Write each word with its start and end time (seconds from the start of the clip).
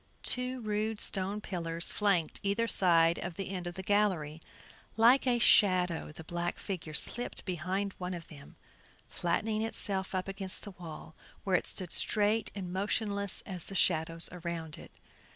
Two 0.23 0.61
rude 0.61 0.99
stone 0.99 1.41
pillars 1.41 1.91
flanked 1.91 2.39
either 2.41 2.67
side 2.67 3.19
of 3.19 3.35
the 3.35 3.51
end 3.51 3.67
of 3.67 3.75
the 3.75 3.83
gallery. 3.83 4.41
Like 4.97 5.27
a 5.27 5.37
shadow 5.37 6.11
the 6.11 6.23
black 6.23 6.57
figure 6.57 6.95
slipped 6.95 7.45
behind 7.45 7.93
one 7.99 8.15
of 8.15 8.27
these, 8.27 8.47
flattening 9.09 9.61
itself 9.61 10.15
up 10.15 10.27
against 10.27 10.63
the 10.63 10.71
wall, 10.71 11.15
where 11.43 11.55
it 11.55 11.67
stood 11.67 11.91
straight 11.91 12.49
and 12.55 12.73
motionless 12.73 13.43
as 13.45 13.65
the 13.65 13.75
shadows 13.75 14.27
around 14.31 14.75
it. 14.79 14.89